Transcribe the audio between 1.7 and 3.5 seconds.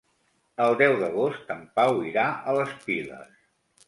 Pau irà a les Piles.